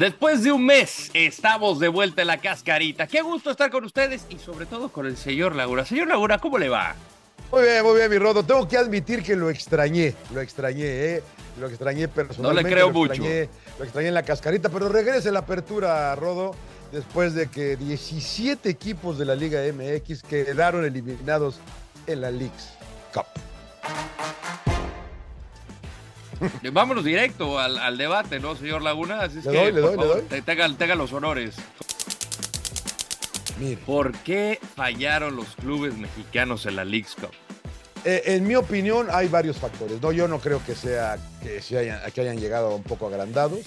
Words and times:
Después 0.00 0.42
de 0.42 0.50
un 0.50 0.64
mes, 0.64 1.10
estamos 1.12 1.78
de 1.78 1.88
vuelta 1.88 2.22
en 2.22 2.28
la 2.28 2.38
cascarita. 2.38 3.06
Qué 3.06 3.20
gusto 3.20 3.50
estar 3.50 3.70
con 3.70 3.84
ustedes 3.84 4.24
y 4.30 4.38
sobre 4.38 4.64
todo 4.64 4.88
con 4.88 5.04
el 5.04 5.14
señor 5.18 5.54
Laguna. 5.54 5.84
Señor 5.84 6.08
Laguna, 6.08 6.38
¿cómo 6.38 6.56
le 6.56 6.70
va? 6.70 6.94
Muy 7.52 7.64
bien, 7.64 7.84
muy 7.84 7.96
bien, 7.96 8.10
mi 8.10 8.16
Rodo. 8.16 8.42
Tengo 8.42 8.66
que 8.66 8.78
admitir 8.78 9.22
que 9.22 9.36
lo 9.36 9.50
extrañé, 9.50 10.14
lo 10.32 10.40
extrañé, 10.40 10.86
¿eh? 10.86 11.22
Lo 11.60 11.68
extrañé 11.68 12.08
personalmente. 12.08 12.62
No 12.62 12.68
le 12.68 12.74
creo 12.74 12.86
lo 12.86 12.94
mucho. 12.94 13.12
Extrañé, 13.12 13.48
lo 13.78 13.84
extrañé 13.84 14.08
en 14.08 14.14
la 14.14 14.22
cascarita, 14.22 14.70
pero 14.70 14.88
regrese 14.88 15.30
la 15.30 15.40
apertura, 15.40 16.16
Rodo, 16.16 16.54
después 16.92 17.34
de 17.34 17.48
que 17.50 17.76
17 17.76 18.70
equipos 18.70 19.18
de 19.18 19.26
la 19.26 19.34
Liga 19.34 19.60
MX 19.70 20.22
quedaron 20.22 20.86
eliminados 20.86 21.60
en 22.06 22.22
la 22.22 22.30
Leagues 22.30 22.70
Cup. 23.12 23.26
Vámonos 26.72 27.04
directo 27.04 27.58
al, 27.58 27.78
al 27.78 27.98
debate, 27.98 28.40
¿no, 28.40 28.54
señor 28.56 28.82
Laguna? 28.82 29.20
Así 29.20 29.38
es 29.40 29.44
Le 29.46 29.52
que, 29.52 29.58
doy, 29.58 29.72
le 29.72 29.80
doy, 29.80 29.90
le 29.90 29.96
favor, 29.96 30.16
doy. 30.16 30.22
te- 30.26 30.42
Tenga, 30.42 30.68
tenga 30.76 30.94
los 30.94 31.12
honores. 31.12 31.54
Mire, 33.58 33.76
¿Por 33.84 34.12
qué 34.18 34.58
fallaron 34.74 35.36
los 35.36 35.54
clubes 35.56 35.96
mexicanos 35.96 36.64
en 36.66 36.76
la 36.76 36.84
Leagues 36.84 37.14
Cup? 37.14 37.30
eh, 38.06 38.22
en 38.26 38.46
mi 38.48 38.54
opinión 38.56 39.08
hay 39.10 39.28
varios 39.28 39.58
factores. 39.58 40.00
No, 40.00 40.10
yo 40.12 40.26
no 40.26 40.38
creo 40.40 40.62
que 40.64 40.74
sea 40.74 41.18
que, 41.42 41.60
se 41.60 41.76
hayan, 41.76 42.00
que 42.12 42.20
hayan 42.22 42.38
llegado 42.38 42.74
un 42.74 42.82
poco 42.82 43.08
agrandados. 43.08 43.60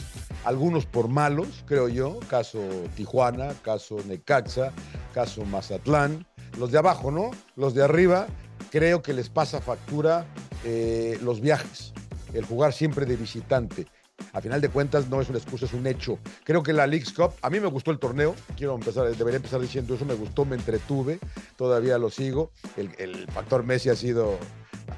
Algunos 0.43 0.87
por 0.87 1.07
malos, 1.07 1.47
creo 1.67 1.87
yo. 1.87 2.19
Caso 2.27 2.59
Tijuana, 2.95 3.53
caso 3.61 3.97
Necaxa, 4.07 4.71
caso 5.13 5.45
Mazatlán. 5.45 6.25
Los 6.57 6.71
de 6.71 6.79
abajo, 6.79 7.11
¿no? 7.11 7.29
Los 7.55 7.75
de 7.75 7.83
arriba, 7.83 8.25
creo 8.71 9.03
que 9.03 9.13
les 9.13 9.29
pasa 9.29 9.61
factura 9.61 10.25
eh, 10.65 11.19
los 11.21 11.39
viajes. 11.39 11.92
El 12.33 12.45
jugar 12.45 12.73
siempre 12.73 13.05
de 13.05 13.15
visitante. 13.15 13.87
A 14.31 14.41
final 14.41 14.61
de 14.61 14.69
cuentas 14.69 15.09
no 15.09 15.21
es 15.21 15.29
una 15.29 15.39
excusa, 15.39 15.65
es 15.65 15.73
un 15.73 15.85
hecho. 15.87 16.19
Creo 16.43 16.63
que 16.63 16.73
la 16.73 16.87
Leagues 16.87 17.13
Cup, 17.13 17.31
a 17.41 17.49
mí 17.49 17.59
me 17.59 17.67
gustó 17.67 17.91
el 17.91 17.99
torneo, 17.99 18.35
quiero 18.55 18.75
empezar, 18.75 19.09
debería 19.15 19.37
empezar 19.37 19.59
diciendo 19.59 19.95
eso, 19.95 20.05
me 20.05 20.13
gustó, 20.13 20.45
me 20.45 20.55
entretuve, 20.55 21.19
todavía 21.57 21.97
lo 21.97 22.09
sigo. 22.09 22.51
El, 22.77 23.27
factor 23.31 23.63
Messi 23.63 23.89
ha 23.89 23.95
sido 23.95 24.37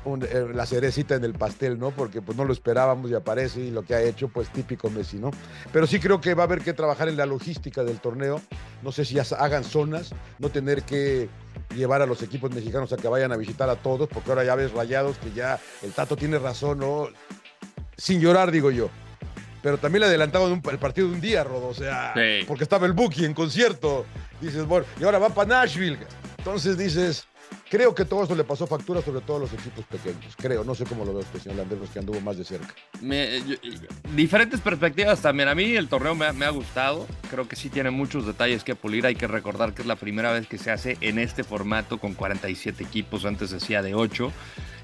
eh, 0.05 0.47
la 0.53 0.65
cerecita 0.65 1.15
en 1.15 1.23
el 1.23 1.33
pastel, 1.33 1.79
¿no? 1.79 1.91
Porque 1.91 2.21
pues 2.21 2.37
no 2.37 2.45
lo 2.45 2.53
esperábamos 2.53 3.09
y 3.09 3.13
aparece 3.13 3.61
y 3.61 3.71
lo 3.71 3.83
que 3.83 3.95
ha 3.95 4.01
hecho, 4.01 4.27
pues 4.27 4.49
típico 4.49 4.89
Messi, 4.89 5.17
¿no? 5.17 5.31
Pero 5.71 5.87
sí 5.87 5.99
creo 5.99 6.19
que 6.19 6.33
va 6.33 6.43
a 6.43 6.45
haber 6.45 6.61
que 6.61 6.73
trabajar 6.73 7.07
en 7.07 7.17
la 7.17 7.25
logística 7.25 7.83
del 7.83 7.99
torneo. 7.99 8.41
No 8.83 8.91
sé 8.91 9.05
si 9.05 9.17
hagan 9.17 9.63
zonas, 9.63 10.13
no 10.39 10.49
tener 10.49 10.83
que 10.83 11.29
llevar 11.75 12.01
a 12.01 12.05
los 12.05 12.21
equipos 12.23 12.51
mexicanos 12.51 12.91
a 12.93 12.97
que 12.97 13.07
vayan 13.07 13.31
a 13.31 13.37
visitar 13.37 13.69
a 13.69 13.75
todos, 13.75 14.07
porque 14.09 14.29
ahora 14.31 14.43
ya 14.43 14.55
ves 14.55 14.71
rayados 14.71 15.17
que 15.17 15.31
ya 15.31 15.59
el 15.83 15.91
Tato 15.91 16.15
tiene 16.15 16.39
razón, 16.39 16.79
¿no? 16.79 17.07
Sin 17.97 18.19
llorar, 18.19 18.51
digo 18.51 18.71
yo. 18.71 18.89
Pero 19.61 19.77
también 19.77 20.01
le 20.01 20.07
adelantaban 20.07 20.51
un- 20.51 20.61
el 20.69 20.77
partido 20.77 21.07
de 21.07 21.13
un 21.15 21.21
día, 21.21 21.43
Rodo, 21.43 21.67
o 21.67 21.73
sea, 21.73 22.13
Sí. 22.15 22.45
porque 22.47 22.63
estaba 22.63 22.85
el 22.85 22.93
Buki 22.93 23.25
en 23.25 23.33
concierto. 23.33 24.05
Dices, 24.41 24.65
bueno, 24.65 24.85
y 24.99 25.03
ahora 25.03 25.17
va 25.19 25.29
para 25.29 25.47
Nashville. 25.47 25.97
Entonces 26.37 26.77
dices, 26.77 27.25
creo 27.69 27.93
que 27.95 28.05
todo 28.05 28.23
esto 28.23 28.35
le 28.35 28.43
pasó 28.43 28.67
factura 28.67 29.01
sobre 29.01 29.21
todo 29.21 29.37
a 29.37 29.39
los 29.41 29.53
equipos 29.53 29.85
pequeños. 29.85 30.35
Creo, 30.37 30.63
no 30.63 30.75
sé 30.75 30.85
cómo 30.85 31.03
lo 31.05 31.13
ve 31.13 31.19
usted, 31.21 31.39
señor 31.39 31.57
Landeros, 31.59 31.89
que 31.89 31.99
anduvo 31.99 32.19
más 32.21 32.37
de 32.37 32.43
cerca. 32.45 32.73
Me- 33.01 33.41
diferentes 34.15 34.61
perspectivas 34.61 35.21
también. 35.21 35.49
A 35.49 35.55
mí 35.55 35.75
el 35.75 35.87
torneo 35.87 36.15
me, 36.15 36.25
ha- 36.45 36.49
gustado. 36.49 37.05
Creo 37.29 37.47
que 37.47 37.55
sí 37.55 37.69
tiene 37.69 37.89
muchos 37.91 38.25
detalles 38.25 38.63
que 38.63 38.75
pulir. 38.75 39.05
Hay 39.05 39.15
que 39.15 39.27
recordar 39.27 39.73
que 39.73 39.81
es 39.81 39.87
la 39.87 39.95
primera 39.95 40.31
vez 40.31 40.47
que 40.47 40.57
se 40.57 40.71
hace 40.71 40.97
en 41.01 41.19
este 41.19 41.43
formato 41.43 41.97
con 41.99 42.13
47 42.13 42.83
equipos. 42.83 43.25
Antes 43.25 43.49
se 43.49 43.57
hacía 43.57 43.81
de 43.81 43.95
8. 43.95 44.31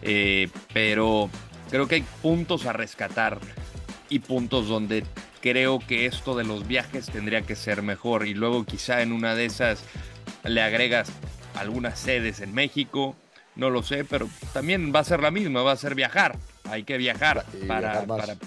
Eh, 0.04 0.50
pero 0.74 1.30
creo 1.70 1.88
que 1.88 1.96
hay 1.96 2.06
puntos 2.22 2.66
a 2.66 2.74
rescatar 2.74 3.40
y 4.10 4.20
puntos 4.20 4.68
donde 4.68 5.06
creo 5.42 5.80
que 5.80 6.06
esto 6.06 6.36
de 6.36 6.44
los 6.44 6.68
viajes 6.68 7.06
tendría 7.08 7.44
que 7.44 7.56
ser 7.56 7.82
mejor. 7.82 8.28
Y 8.28 8.34
luego 8.34 8.66
quizá 8.66 9.02
en 9.02 9.12
una 9.12 9.36
de 9.36 9.46
esas 9.46 9.84
le 10.44 10.62
agregas 10.62 11.10
algunas 11.56 12.00
sedes 12.00 12.40
en 12.42 12.54
México. 12.54 13.16
No 13.56 13.70
lo 13.70 13.84
sé, 13.84 14.06
pero 14.06 14.30
también 14.54 14.94
va 14.96 15.00
a 15.00 15.04
ser 15.04 15.22
la 15.22 15.30
misma, 15.32 15.62
va 15.62 15.74
a 15.74 15.78
ser 15.78 15.94
viajar. 15.96 16.38
Hay 16.70 16.84
que 16.84 16.98
viajar 16.98 17.46
Y 17.62 17.66
para, 17.66 17.92
viajar 18.04 18.08
más. 18.08 18.20
para- 18.20 18.38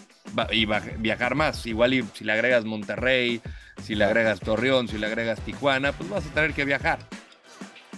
va- 0.48 0.54
y 0.54 0.64
va- 0.64 0.80
viajar 0.98 1.34
más. 1.34 1.66
Igual 1.66 1.94
y 1.94 2.04
si 2.14 2.24
le 2.24 2.32
agregas 2.32 2.64
Monterrey, 2.64 3.40
si 3.82 3.94
le 3.94 4.04
agregas 4.04 4.40
Torreón, 4.40 4.88
si 4.88 4.96
le 4.98 5.06
agregas 5.06 5.40
Tijuana, 5.40 5.92
pues 5.92 6.08
vas 6.08 6.24
a 6.26 6.30
tener 6.30 6.54
que 6.54 6.64
viajar. 6.64 6.98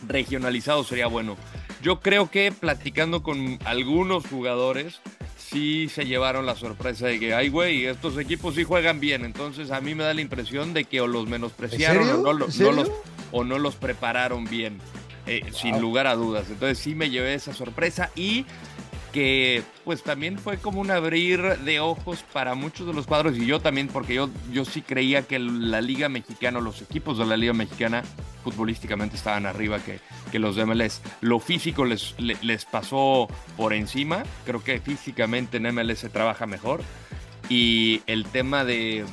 Regionalizado 0.06 0.84
sería 0.84 1.06
bueno. 1.06 1.36
Yo 1.82 2.00
creo 2.00 2.30
que 2.30 2.52
platicando 2.52 3.22
con 3.22 3.58
algunos 3.64 4.26
jugadores, 4.26 5.00
sí 5.38 5.88
se 5.88 6.06
llevaron 6.06 6.44
la 6.46 6.56
sorpresa 6.56 7.06
de 7.06 7.20
que, 7.20 7.34
ay, 7.34 7.48
güey, 7.48 7.86
estos 7.86 8.18
equipos 8.18 8.54
sí 8.56 8.64
juegan 8.64 8.98
bien. 9.00 9.24
Entonces 9.24 9.70
a 9.70 9.80
mí 9.80 9.94
me 9.94 10.04
da 10.04 10.12
la 10.14 10.20
impresión 10.20 10.74
de 10.74 10.84
que 10.84 11.00
o 11.00 11.06
los 11.06 11.26
menospreciaron 11.28 12.08
o 12.08 12.16
no, 12.18 12.32
los, 12.32 12.90
o 13.32 13.44
no 13.44 13.58
los 13.58 13.76
prepararon 13.76 14.44
bien, 14.44 14.78
eh, 15.26 15.42
sin 15.52 15.80
lugar 15.80 16.06
a 16.06 16.14
dudas. 16.14 16.46
Entonces 16.48 16.78
sí 16.78 16.94
me 16.94 17.10
llevé 17.10 17.34
esa 17.34 17.52
sorpresa 17.52 18.10
y 18.14 18.44
que 19.12 19.62
pues 19.84 20.02
también 20.02 20.38
fue 20.38 20.58
como 20.58 20.80
un 20.80 20.90
abrir 20.90 21.40
de 21.60 21.80
ojos 21.80 22.22
para 22.34 22.54
muchos 22.54 22.86
de 22.86 22.92
los 22.92 23.06
cuadros 23.06 23.38
y 23.38 23.46
yo 23.46 23.60
también 23.60 23.88
porque 23.88 24.12
yo, 24.14 24.28
yo 24.52 24.66
sí 24.66 24.82
creía 24.82 25.22
que 25.22 25.38
la 25.38 25.80
liga 25.80 26.10
mexicana, 26.10 26.60
los 26.60 26.82
equipos 26.82 27.16
de 27.16 27.24
la 27.24 27.38
liga 27.38 27.54
mexicana 27.54 28.02
futbolísticamente 28.44 29.16
estaban 29.16 29.46
arriba 29.46 29.78
que, 29.78 30.00
que 30.30 30.38
los 30.38 30.54
de 30.56 30.66
MLS. 30.66 31.00
Lo 31.22 31.40
físico 31.40 31.86
les, 31.86 32.14
le- 32.18 32.36
les 32.42 32.66
pasó 32.66 33.26
por 33.56 33.72
encima, 33.72 34.22
creo 34.44 34.62
que 34.62 34.80
físicamente 34.80 35.56
en 35.56 35.74
MLS 35.74 35.98
se 36.00 36.08
trabaja 36.10 36.44
mejor 36.46 36.82
y 37.48 38.02
el 38.06 38.26
tema 38.26 38.64
de... 38.66 39.06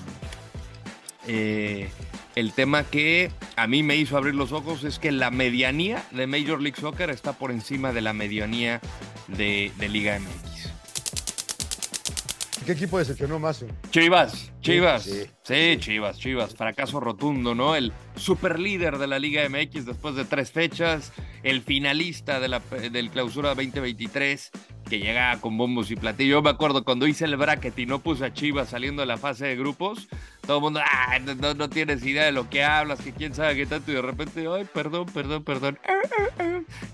eh, 1.27 1.89
el 2.35 2.51
tema 2.51 2.83
que 2.83 3.31
a 3.55 3.67
mí 3.67 3.83
me 3.83 3.95
hizo 3.95 4.17
abrir 4.17 4.35
los 4.35 4.51
ojos 4.51 4.83
es 4.83 4.99
que 4.99 5.11
la 5.11 5.31
medianía 5.31 6.03
de 6.11 6.27
Major 6.27 6.61
League 6.61 6.79
Soccer 6.79 7.09
está 7.09 7.33
por 7.33 7.51
encima 7.51 7.91
de 7.93 8.01
la 8.01 8.13
medianía 8.13 8.81
de, 9.27 9.71
de 9.77 9.89
Liga 9.89 10.19
MX. 10.19 10.71
¿Qué 12.65 12.71
equipo 12.71 12.97
decepcionó 12.97 13.39
más? 13.39 13.61
eh? 13.61 13.67
Chivas, 13.91 14.51
Chivas. 14.61 15.03
Sí, 15.03 15.25
Sí, 15.43 15.75
Chivas, 15.79 16.17
Chivas. 16.17 16.55
Fracaso 16.55 17.01
rotundo, 17.01 17.53
¿no? 17.53 17.75
El 17.75 17.91
super 18.15 18.57
líder 18.57 18.97
de 18.99 19.07
la 19.07 19.19
Liga 19.19 19.41
MX 19.49 19.85
después 19.85 20.15
de 20.15 20.23
tres 20.23 20.51
fechas, 20.51 21.11
el 21.43 21.61
finalista 21.61 22.39
de 22.39 22.47
la, 22.47 22.59
del 22.59 23.09
clausura 23.09 23.49
2023, 23.49 24.51
que 24.93 24.99
llega 24.99 25.35
con 25.41 25.57
bombos 25.57 25.89
y 25.89 25.95
platillos. 25.95 26.33
Yo 26.33 26.41
me 26.43 26.51
acuerdo 26.51 26.83
cuando 26.83 27.07
hice 27.07 27.25
el 27.25 27.35
bracket 27.35 27.79
y 27.79 27.87
no 27.87 27.97
puse 27.97 28.25
a 28.25 28.31
Chivas 28.31 28.69
saliendo 28.69 29.01
de 29.01 29.07
la 29.07 29.17
fase 29.17 29.47
de 29.47 29.55
grupos, 29.55 30.07
todo 30.45 30.57
el 30.57 30.61
mundo, 30.61 30.81
ah, 30.83 31.17
no, 31.57 31.67
tienes 31.67 32.05
idea 32.05 32.25
de 32.25 32.31
lo 32.31 32.47
que 32.47 32.63
hablas, 32.63 33.01
que 33.01 33.11
quién 33.11 33.33
sabe 33.33 33.55
qué 33.55 33.65
tanto, 33.65 33.91
y 33.91 33.95
de 33.95 34.03
repente, 34.03 34.45
ay, 34.47 34.67
perdón, 34.71 35.07
perdón, 35.11 35.43
perdón. 35.43 35.79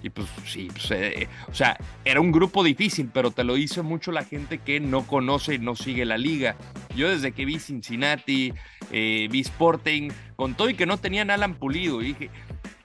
Y 0.02 0.12
pues 0.12 0.30
sí, 0.46 0.70
pues, 0.72 0.92
eh, 0.92 1.28
o 1.52 1.54
sea, 1.54 1.78
era 2.06 2.22
un 2.22 2.32
grupo 2.32 2.64
difícil, 2.64 3.10
pero 3.14 3.32
te 3.32 3.44
lo 3.44 3.56
dice 3.56 3.82
mucho 3.82 4.14
la 4.14 4.24
gente 4.24 4.60
que 4.60 4.80
no 4.80 5.06
conoce 5.06 5.56
y 5.56 5.60
no 5.60 5.76
sigue 5.76 6.06
la 6.06 6.18
liga. 6.18 6.56
Yo 6.96 7.10
desde 7.10 7.34
que 7.34 7.44
vi 7.44 7.60
Cincinnati, 7.60 8.54
eh, 8.94 9.28
vi 9.30 9.42
Sporting, 9.42 10.10
con 10.38 10.56
todo 10.56 10.70
y 10.70 10.74
que 10.74 10.86
no 10.86 10.96
tenían 10.96 11.32
Alan 11.32 11.56
Pulido, 11.56 12.00
dije, 12.00 12.30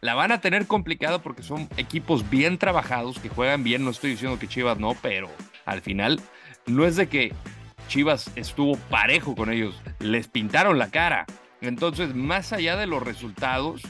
la 0.04 0.14
van 0.14 0.32
a 0.32 0.40
tener 0.42 0.66
complicado 0.66 1.22
porque 1.22 1.42
son 1.42 1.66
equipos 1.78 2.28
bien 2.28 2.58
trabajados, 2.58 3.18
que 3.18 3.30
juegan 3.30 3.64
bien, 3.64 3.84
no 3.84 3.90
estoy 3.90 4.10
diciendo 4.10 4.38
que 4.38 4.46
Chivas 4.48 4.78
no, 4.78 4.94
pero 5.00 5.30
al 5.64 5.80
final 5.80 6.20
no 6.66 6.84
es 6.84 6.96
de 6.96 7.08
que 7.08 7.32
Chivas 7.88 8.30
estuvo 8.36 8.76
parejo 8.76 9.34
con 9.34 9.50
ellos, 9.50 9.74
les 10.00 10.28
pintaron 10.28 10.78
la 10.78 10.90
cara. 10.90 11.24
Entonces, 11.62 12.14
más 12.14 12.52
allá 12.52 12.76
de 12.76 12.86
los 12.86 13.02
resultados, 13.02 13.80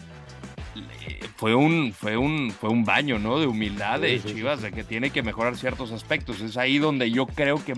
le- 0.77 1.19
fue 1.37 1.57
un, 1.57 1.93
fue 1.93 2.17
un, 2.17 2.53
fue 2.53 2.71
un 2.71 2.85
baño, 2.85 3.19
¿no? 3.19 3.41
De 3.41 3.49
humildad 3.49 3.99
de 3.99 4.23
Chivas, 4.23 4.63
de 4.63 4.71
que 4.71 4.85
tiene 4.85 5.11
que 5.11 5.25
mejorar 5.25 5.57
ciertos 5.57 5.91
aspectos. 5.91 6.41
Es 6.41 6.57
ahí 6.57 6.79
donde 6.79 7.11
yo 7.11 7.27
creo 7.27 7.65
que, 7.65 7.75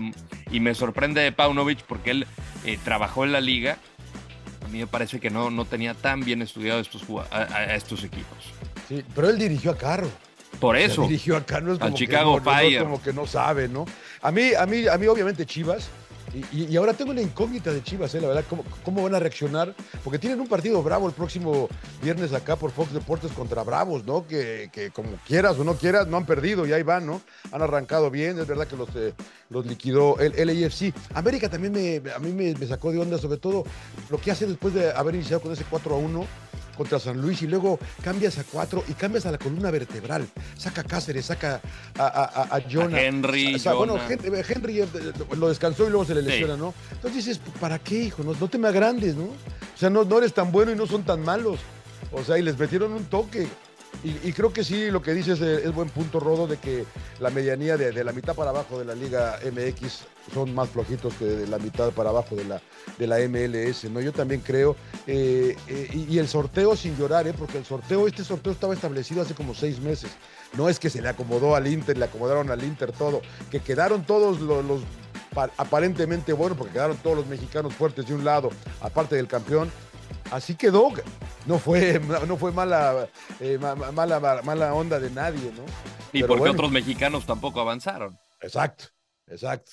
y 0.51 0.59
me 0.59 0.75
sorprende 0.75 1.21
de 1.21 1.31
Paunovic 1.31 1.81
porque 1.83 2.11
él 2.11 2.27
eh, 2.65 2.77
trabajó 2.83 3.25
en 3.25 3.31
la 3.31 3.41
liga. 3.41 3.77
A 4.67 4.69
mí 4.69 4.79
me 4.79 4.87
parece 4.87 5.21
que 5.21 5.29
no, 5.29 5.49
no 5.49 5.63
tenía 5.63 5.93
tan 5.93 6.19
bien 6.25 6.41
estudiado 6.41 6.81
estos, 6.81 7.01
a, 7.31 7.37
a- 7.37 7.55
a 7.57 7.75
estos 7.75 8.03
equipos. 8.03 8.37
Sí, 8.89 9.01
pero 9.15 9.29
él 9.29 9.39
dirigió 9.39 9.71
a 9.71 9.77
Carro. 9.77 10.09
Por 10.59 10.75
eso. 10.75 11.03
Dirigió 11.03 11.37
no 11.61 11.71
es 11.73 11.79
Al 11.79 11.87
como, 11.87 11.97
Chicago 11.97 12.33
que 12.35 12.41
no, 12.41 12.83
como 12.83 13.01
que 13.01 13.13
no 13.13 13.25
sabe, 13.25 13.69
¿no? 13.69 13.85
A 14.21 14.29
mí, 14.29 14.51
a 14.57 14.65
mí, 14.65 14.85
a 14.87 14.97
mí 14.97 15.07
obviamente 15.07 15.45
Chivas, 15.45 15.87
y, 16.33 16.75
ahora 16.75 16.93
tengo 16.93 17.11
una 17.11 17.21
incógnita 17.21 17.71
de 17.71 17.81
Chivas, 17.81 18.13
¿eh? 18.15 18.21
la 18.21 18.27
verdad, 18.27 18.45
¿cómo, 18.49 18.63
cómo 18.83 19.03
van 19.03 19.15
a 19.15 19.19
reaccionar? 19.19 19.73
Porque 20.03 20.19
tienen 20.19 20.39
un 20.39 20.47
partido 20.47 20.83
bravo 20.83 21.07
el 21.07 21.13
próximo 21.13 21.69
viernes 22.01 22.33
acá 22.33 22.55
por 22.55 22.71
Fox 22.71 22.93
Deportes 22.93 23.31
contra 23.31 23.63
Bravos, 23.63 24.05
¿no? 24.05 24.27
Que, 24.27 24.69
que 24.71 24.91
como 24.91 25.09
quieras 25.25 25.57
o 25.57 25.63
no 25.63 25.75
quieras, 25.75 26.07
no 26.07 26.17
han 26.17 26.25
perdido 26.25 26.67
y 26.67 26.73
ahí 26.73 26.83
van, 26.83 27.05
¿no? 27.05 27.21
Han 27.51 27.61
arrancado 27.61 28.11
bien, 28.11 28.37
es 28.39 28.47
verdad 28.47 28.67
que 28.67 28.75
los, 28.75 28.89
eh, 28.95 29.13
los 29.49 29.65
liquidó 29.65 30.19
el 30.19 30.33
LAFC. 30.35 30.93
América 31.13 31.49
también 31.49 31.73
me, 31.73 32.11
a 32.11 32.19
mí 32.19 32.31
me, 32.31 32.53
me 32.53 32.67
sacó 32.67 32.91
de 32.91 32.99
onda, 32.99 33.17
sobre 33.17 33.37
todo 33.37 33.63
lo 34.09 34.19
que 34.19 34.31
hace 34.31 34.45
después 34.45 34.73
de 34.73 34.91
haber 34.91 35.15
iniciado 35.15 35.41
con 35.41 35.53
ese 35.53 35.63
4 35.69 35.95
a 35.95 35.97
1 35.97 36.27
contra 36.77 36.99
San 36.99 37.19
Luis 37.19 37.41
y 37.41 37.47
luego 37.47 37.79
cambias 38.03 38.37
a 38.37 38.43
4 38.43 38.83
y 38.87 38.93
cambias 38.93 39.25
a 39.25 39.31
la 39.31 39.37
columna 39.37 39.71
vertebral. 39.71 40.27
Saca 40.57 40.81
a 40.81 40.83
Cáceres, 40.83 41.25
saca 41.25 41.59
a, 41.97 42.03
a, 42.05 42.23
a- 42.23 42.55
a 42.57 42.61
Jonah. 42.71 43.01
Henry, 43.01 43.55
O 43.55 43.59
sea, 43.59 43.73
bueno, 43.73 43.97
Jonah. 43.97 44.43
Henry 44.47 44.81
eh, 44.81 44.87
lo 45.37 45.49
descansó 45.49 45.85
y 45.85 45.89
luego 45.89 46.05
se 46.05 46.15
le 46.15 46.21
Sí. 46.21 46.27
lesiona, 46.27 46.55
¿no? 46.55 46.73
Entonces 46.91 47.25
dices, 47.25 47.41
¿para 47.59 47.79
qué, 47.79 48.03
hijo? 48.03 48.23
No, 48.23 48.33
no 48.33 48.47
te 48.47 48.57
me 48.57 48.67
agrandes, 48.67 49.15
¿no? 49.15 49.23
O 49.25 49.77
sea, 49.79 49.89
no, 49.89 50.03
no 50.05 50.17
eres 50.19 50.33
tan 50.33 50.51
bueno 50.51 50.71
y 50.71 50.75
no 50.75 50.85
son 50.87 51.03
tan 51.03 51.21
malos. 51.23 51.59
O 52.11 52.23
sea, 52.23 52.37
y 52.37 52.41
les 52.41 52.57
metieron 52.57 52.93
un 52.93 53.05
toque. 53.05 53.47
Y, 54.03 54.31
creo 54.33 54.53
que 54.53 54.63
sí, 54.63 54.89
lo 54.91 55.01
que 55.01 55.13
dices 55.13 55.41
es, 55.41 55.65
es 55.65 55.73
buen 55.73 55.89
punto, 55.89 56.19
Rodo, 56.19 56.47
de 56.47 56.57
que 56.57 56.85
la 57.19 57.29
medianía 57.29 57.77
de, 57.77 57.91
de 57.91 58.03
la 58.03 58.13
mitad 58.13 58.35
para 58.35 58.51
abajo 58.51 58.79
de 58.79 58.85
la 58.85 58.95
Liga 58.95 59.37
MX 59.43 60.05
son 60.33 60.53
más 60.55 60.69
flojitos 60.69 61.13
que 61.15 61.25
de 61.25 61.47
la 61.47 61.57
mitad 61.57 61.91
para 61.91 62.09
abajo 62.11 62.35
de 62.35 62.45
la, 62.45 62.61
de 62.97 63.07
la 63.07 63.19
MLS, 63.27 63.85
¿no? 63.89 63.99
Yo 63.99 64.13
también 64.13 64.41
creo. 64.41 64.75
eh, 65.07 65.55
eh, 65.67 66.05
y, 66.09 66.17
el 66.19 66.27
sorteo 66.27 66.75
sin 66.75 66.95
llorar, 66.97 67.27
¿eh? 67.27 67.33
Porque 67.37 67.57
el 67.57 67.65
sorteo, 67.65 68.07
este 68.07 68.23
sorteo 68.23 68.53
estaba 68.53 68.73
establecido 68.73 69.21
hace 69.21 69.33
como 69.33 69.53
seis 69.53 69.79
meses. 69.79 70.11
No 70.55 70.69
es 70.69 70.79
que 70.79 70.89
se 70.89 71.01
le 71.01 71.09
acomodó 71.09 71.55
al 71.55 71.67
Inter, 71.67 71.97
le 71.97 72.05
acomodaron 72.05 72.49
al 72.51 72.63
Inter 72.63 72.91
todo, 72.91 73.21
que 73.51 73.59
quedaron 73.59 74.03
todos 74.05 74.39
los, 74.39 74.63
los 74.63 74.81
pa- 75.33 75.49
aparentemente 75.57 76.33
buenos, 76.33 76.57
porque 76.57 76.73
quedaron 76.73 76.97
todos 76.97 77.17
los 77.17 77.27
mexicanos 77.27 77.73
fuertes 77.73 78.07
de 78.07 78.13
un 78.13 78.23
lado, 78.23 78.49
aparte 78.79 79.15
del 79.15 79.27
campeón. 79.27 79.69
Así 80.31 80.55
quedó. 80.55 80.91
No 81.45 81.57
fue, 81.59 81.99
no 82.27 82.35
fue 82.37 82.51
mala, 82.51 83.07
eh, 83.39 83.57
ma- 83.59 83.75
ma- 83.75 83.91
mala, 83.91 84.41
mala 84.43 84.73
onda 84.73 84.99
de 84.99 85.09
nadie, 85.09 85.51
¿no? 85.55 85.63
Y 86.11 86.19
Pero 86.21 86.27
porque 86.27 86.39
bueno. 86.39 86.53
otros 86.53 86.71
mexicanos 86.71 87.25
tampoco 87.25 87.61
avanzaron. 87.61 88.17
Exacto, 88.41 88.85
exacto. 89.27 89.71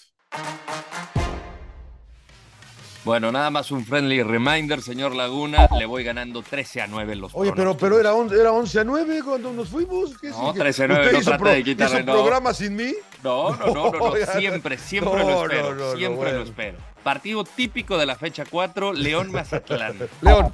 Bueno, 3.04 3.30
nada 3.30 3.50
más 3.50 3.70
un 3.70 3.84
friendly 3.84 4.22
reminder, 4.22 4.80
señor 4.80 5.14
Laguna. 5.14 5.68
Le 5.78 5.84
voy 5.84 6.02
ganando 6.04 6.42
13 6.42 6.80
a 6.80 6.86
9 6.86 7.12
en 7.12 7.20
los 7.20 7.34
Oye, 7.34 7.52
pero, 7.54 7.76
pero 7.76 8.00
era, 8.00 8.14
on- 8.14 8.32
era 8.32 8.50
11 8.50 8.80
a 8.80 8.84
9 8.84 9.20
cuando 9.22 9.52
nos 9.52 9.68
fuimos. 9.68 10.16
¿Qué 10.18 10.30
No, 10.30 10.52
sí? 10.54 10.58
13 10.58 10.84
a 10.84 10.88
9, 10.88 11.04
¿Usted 11.18 11.18
no 11.32 11.36
trate 11.38 11.54
de 11.56 11.64
quitarle, 11.64 11.96
hizo 12.00 12.06
no. 12.06 12.12
programa 12.14 12.54
sin 12.54 12.76
mí? 12.76 12.94
No, 13.22 13.50
no, 13.56 13.66
no, 13.66 13.90
no, 13.90 13.98
no, 13.98 14.12
siempre, 14.38 14.78
siempre 14.78 15.18
lo 15.22 15.42
espero, 15.44 15.96
siempre 15.96 16.16
bueno. 16.16 16.38
lo 16.38 16.44
espero. 16.44 16.78
Partido 17.04 17.44
típico 17.44 17.96
de 17.98 18.06
la 18.06 18.16
fecha 18.16 18.44
4, 18.50 18.92
León 18.94 19.30
Mazatlán. 19.30 19.96
León, 20.22 20.52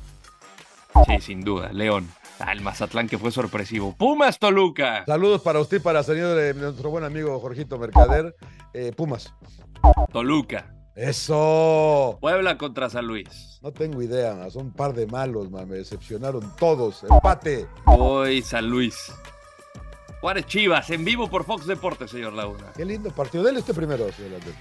Sí, 1.06 1.20
sin 1.20 1.40
duda, 1.42 1.72
León. 1.72 2.10
Ah, 2.40 2.52
el 2.52 2.60
Mazatlán 2.62 3.06
que 3.08 3.16
fue 3.18 3.30
sorpresivo. 3.30 3.94
Pumas 3.96 4.38
Toluca. 4.38 5.04
saludos 5.06 5.40
para 5.42 5.60
usted 5.60 5.76
y 5.76 5.80
para 5.80 6.00
el 6.00 6.04
señor 6.04 6.36
de 6.36 6.54
nuestro 6.54 6.90
buen 6.90 7.04
amigo 7.04 7.38
Jorgito 7.38 7.78
Mercader. 7.78 8.34
Eh, 8.74 8.92
Pumas. 8.96 9.32
Toluca. 10.12 10.74
Eso. 10.96 12.18
Puebla 12.20 12.58
contra 12.58 12.90
San 12.90 13.06
Luis. 13.06 13.60
No 13.62 13.72
tengo 13.72 14.02
idea, 14.02 14.50
son 14.50 14.66
un 14.66 14.72
par 14.72 14.94
de 14.94 15.06
malos, 15.06 15.50
man. 15.50 15.68
me 15.68 15.76
decepcionaron 15.76 16.52
todos. 16.56 17.04
Empate. 17.04 17.66
Voy 17.84 18.42
San 18.42 18.68
Luis. 18.68 19.12
Juárez 20.20 20.46
Chivas, 20.46 20.90
en 20.90 21.04
vivo 21.04 21.30
por 21.30 21.44
Fox 21.44 21.66
Deportes, 21.66 22.10
señor 22.10 22.32
Laguna. 22.32 22.72
Qué 22.76 22.84
lindo 22.84 23.10
partido. 23.10 23.44
Dele 23.44 23.60
este 23.60 23.72
primero, 23.72 24.10
señor 24.12 24.32
Landel. 24.32 24.54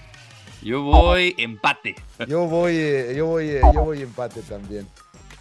Yo 0.62 0.82
voy 0.84 1.36
empate. 1.38 1.96
Yo 2.28 2.46
voy, 2.46 2.76
eh, 2.76 3.14
yo 3.16 3.28
voy, 3.28 3.50
eh, 3.50 3.62
yo 3.74 3.84
voy 3.84 4.02
empate 4.02 4.42
también. 4.42 4.88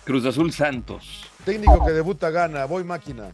Cruz 0.05 0.25
Azul 0.25 0.53
Santos. 0.53 1.25
Técnico 1.45 1.85
que 1.85 1.93
debuta 1.93 2.31
gana, 2.31 2.65
voy 2.67 2.85
máquina. 2.85 3.33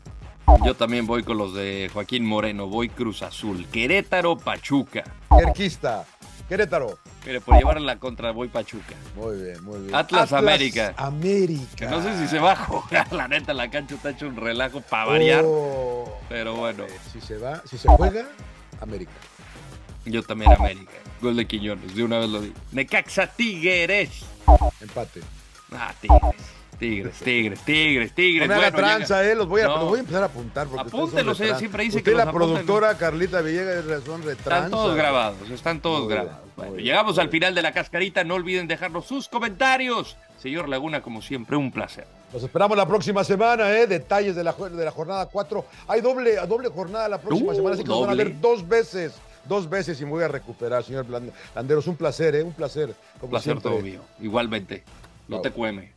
Yo 0.64 0.74
también 0.74 1.06
voy 1.06 1.22
con 1.22 1.38
los 1.38 1.54
de 1.54 1.90
Joaquín 1.92 2.24
Moreno. 2.24 2.66
Voy 2.66 2.88
Cruz 2.88 3.22
Azul. 3.22 3.66
Querétaro 3.70 4.36
Pachuca. 4.36 5.04
Erquista, 5.38 6.04
Querétaro. 6.48 6.98
Mire, 7.26 7.40
por 7.40 7.56
llevar 7.56 7.80
la 7.80 7.96
contra 7.96 8.30
voy 8.30 8.48
Pachuca. 8.48 8.94
Muy 9.16 9.42
bien, 9.42 9.64
muy 9.64 9.80
bien. 9.80 9.94
Atlas 9.94 10.32
América. 10.32 10.94
América. 10.96 11.90
No 11.90 12.02
sé 12.02 12.18
si 12.18 12.28
se 12.28 12.38
va 12.38 12.52
a 12.52 12.56
jugar. 12.56 13.12
La 13.12 13.28
neta, 13.28 13.54
la 13.54 13.70
cancha 13.70 13.94
está 13.94 14.10
hecho 14.10 14.26
un 14.28 14.36
relajo 14.36 14.80
para 14.82 15.06
variar. 15.06 15.44
Oh, 15.46 16.18
Pero 16.28 16.54
bueno, 16.54 16.84
si 17.12 17.20
se 17.20 17.38
va, 17.38 17.62
si 17.66 17.78
se 17.78 17.88
juega, 17.88 18.26
América. 18.80 19.12
Yo 20.04 20.22
también 20.22 20.52
América. 20.52 20.92
Gol 21.20 21.36
de 21.36 21.46
Quiñones, 21.46 21.94
de 21.94 22.04
una 22.04 22.18
vez 22.18 22.28
lo 22.28 22.40
di. 22.40 22.52
Necaxa 22.72 23.26
Tigres. 23.26 24.10
Empate. 24.80 25.20
Ah, 25.72 25.92
Tigres. 26.00 26.20
Tigres, 26.78 27.14
Tigres, 27.20 27.60
Tigres, 27.64 28.10
No 28.10 28.14
Tigres. 28.14 28.48
me 28.48 28.54
haga 28.54 28.70
Bueno, 28.72 28.86
tranza, 28.88 29.20
llega- 29.22 29.32
eh, 29.32 29.34
los 29.36 29.46
voy 29.48 29.60
a, 29.62 29.66
No. 29.68 29.76
los 29.78 29.88
voy 29.90 29.96
a 29.98 30.00
empezar 30.00 30.22
a 30.24 30.26
apuntar. 30.26 30.66
Porque 30.66 30.88
Apúntelos, 30.88 31.40
tran- 31.40 31.58
siempre 31.58 31.84
dice 31.84 31.98
Usted 31.98 32.10
que 32.10 32.16
la 32.18 32.24
los 32.26 32.34
productora 32.34 32.98
Carlita 32.98 33.40
Villegas 33.40 33.84
son 34.04 34.22
de 34.26 34.32
Están 34.32 34.70
todos 34.70 34.96
grabados, 34.96 35.50
están 35.50 35.80
todos 35.80 36.08
grabados. 36.08 36.40
Bueno, 36.56 36.76
llegamos 36.76 37.18
al 37.18 37.28
final 37.30 37.54
de 37.54 37.62
la 37.62 37.72
cascarita. 37.72 38.24
No 38.24 38.34
olviden 38.34 38.66
dejarnos 38.66 39.06
sus 39.06 39.28
comentarios. 39.28 40.16
Señor 40.42 40.68
Laguna, 40.68 41.00
como 41.00 41.22
siempre, 41.22 41.56
un 41.56 41.70
placer. 41.72 42.06
Los 42.32 42.42
esperamos 42.42 42.76
la 42.76 42.86
próxima 42.86 43.22
semana, 43.22 43.70
¿eh? 43.70 43.86
Detalles 43.86 44.34
de 44.34 44.42
la, 44.42 44.52
de 44.52 44.84
la 44.84 44.90
jornada 44.90 45.26
4. 45.26 45.64
Hay 45.86 46.00
doble, 46.00 46.34
doble 46.48 46.68
jornada 46.68 47.08
la 47.08 47.18
próxima 47.20 47.52
Uh, 47.52 47.54
semana, 47.54 47.74
así 47.76 47.84
que 47.84 47.88
nos 47.88 48.00
van 48.00 48.10
a 48.10 48.14
ver 48.14 48.40
dos 48.40 48.66
veces. 48.68 49.14
Dos 49.48 49.68
veces 49.68 50.00
y 50.00 50.04
me 50.04 50.10
voy 50.12 50.24
a 50.24 50.28
recuperar, 50.28 50.82
señor 50.84 51.06
Landeros. 51.54 51.86
Un 51.86 51.96
placer, 51.96 52.34
¿eh? 52.34 52.42
Un 52.42 52.52
placer. 52.52 52.94
Como 53.14 53.24
Un 53.24 53.30
placer 53.30 53.52
siempre. 53.52 53.70
todo 53.70 53.80
mío. 53.80 54.00
Igualmente. 54.20 54.82
No 55.28 55.36
Chao. 55.36 55.42
te 55.42 55.50
cueme. 55.50 55.92